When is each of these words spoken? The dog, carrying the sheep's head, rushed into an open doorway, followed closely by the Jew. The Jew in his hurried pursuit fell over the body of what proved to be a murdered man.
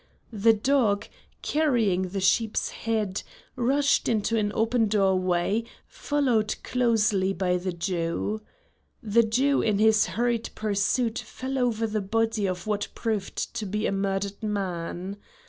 The 0.33 0.53
dog, 0.53 1.05
carrying 1.43 2.07
the 2.09 2.19
sheep's 2.19 2.69
head, 2.69 3.21
rushed 3.55 4.09
into 4.09 4.35
an 4.35 4.51
open 4.55 4.87
doorway, 4.87 5.63
followed 5.85 6.55
closely 6.63 7.33
by 7.33 7.57
the 7.57 7.71
Jew. 7.71 8.41
The 9.03 9.21
Jew 9.21 9.61
in 9.61 9.77
his 9.77 10.07
hurried 10.07 10.49
pursuit 10.55 11.19
fell 11.19 11.59
over 11.59 11.85
the 11.85 12.01
body 12.01 12.47
of 12.47 12.65
what 12.65 12.87
proved 12.95 13.53
to 13.53 13.67
be 13.67 13.85
a 13.85 13.91
murdered 13.91 14.41
man. 14.41 15.17